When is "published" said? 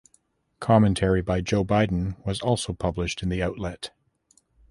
2.73-3.21